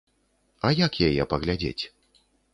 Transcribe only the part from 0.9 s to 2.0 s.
яе паглядзець?